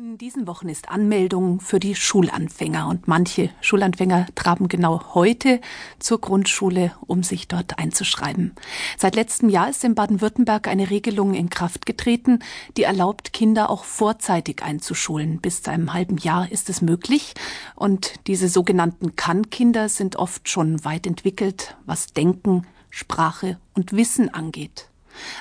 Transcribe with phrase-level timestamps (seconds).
[0.00, 5.60] In diesen Wochen ist Anmeldung für die Schulanfänger und manche Schulanfänger traben genau heute
[5.98, 8.54] zur Grundschule, um sich dort einzuschreiben.
[8.96, 12.38] Seit letztem Jahr ist in Baden-Württemberg eine Regelung in Kraft getreten,
[12.76, 15.40] die erlaubt, Kinder auch vorzeitig einzuschulen.
[15.40, 17.34] Bis zu einem halben Jahr ist es möglich
[17.74, 24.90] und diese sogenannten Kann-Kinder sind oft schon weit entwickelt, was Denken, Sprache und Wissen angeht.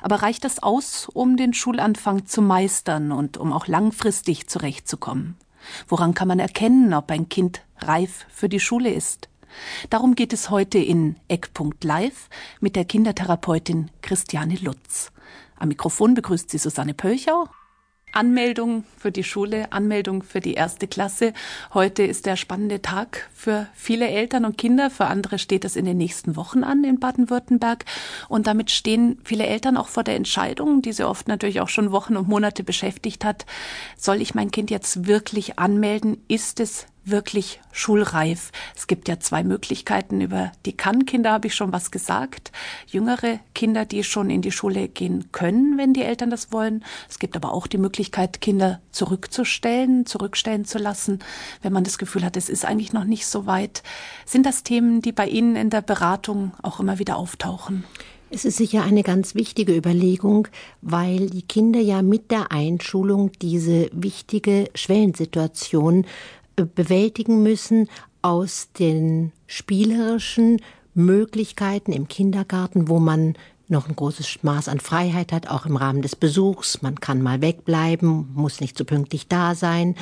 [0.01, 5.35] Aber reicht das aus, um den Schulanfang zu meistern und um auch langfristig zurechtzukommen?
[5.87, 9.29] Woran kann man erkennen, ob ein Kind reif für die Schule ist?
[9.89, 12.29] Darum geht es heute in Eckpunkt Live
[12.59, 15.11] mit der Kindertherapeutin Christiane Lutz.
[15.55, 17.47] Am Mikrofon begrüßt sie Susanne Pölchau
[18.11, 21.33] Anmeldung für die Schule, Anmeldung für die erste Klasse.
[21.73, 24.89] Heute ist der spannende Tag für viele Eltern und Kinder.
[24.89, 27.85] Für andere steht es in den nächsten Wochen an in Baden-Württemberg.
[28.27, 31.91] Und damit stehen viele Eltern auch vor der Entscheidung, die sie oft natürlich auch schon
[31.91, 33.45] Wochen und Monate beschäftigt hat.
[33.97, 36.17] Soll ich mein Kind jetzt wirklich anmelden?
[36.27, 38.51] Ist es wirklich schulreif.
[38.75, 40.21] Es gibt ja zwei Möglichkeiten.
[40.21, 42.51] Über die Kann-Kinder habe ich schon was gesagt.
[42.87, 46.83] Jüngere Kinder, die schon in die Schule gehen können, wenn die Eltern das wollen.
[47.09, 51.19] Es gibt aber auch die Möglichkeit, Kinder zurückzustellen, zurückstellen zu lassen,
[51.61, 53.83] wenn man das Gefühl hat, es ist eigentlich noch nicht so weit.
[54.25, 57.83] Sind das Themen, die bei Ihnen in der Beratung auch immer wieder auftauchen?
[58.29, 60.49] Es ist sicher eine ganz wichtige Überlegung,
[60.81, 66.05] weil die Kinder ja mit der Einschulung diese wichtige Schwellensituation
[66.65, 67.89] bewältigen müssen
[68.21, 70.61] aus den spielerischen
[70.93, 73.35] Möglichkeiten im Kindergarten, wo man
[73.69, 76.81] noch ein großes Maß an Freiheit hat, auch im Rahmen des Besuchs.
[76.81, 79.95] Man kann mal wegbleiben, muss nicht so pünktlich da sein.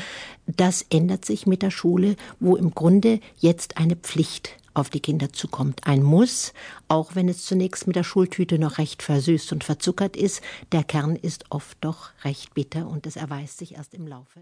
[0.46, 5.34] Das ändert sich mit der Schule, wo im Grunde jetzt eine Pflicht auf die Kinder
[5.34, 5.88] zukommt.
[5.88, 6.54] Ein Muss,
[6.88, 10.42] auch wenn es zunächst mit der Schultüte noch recht versüßt und verzuckert ist.
[10.72, 14.42] Der Kern ist oft doch recht bitter und es erweist sich erst im Laufe.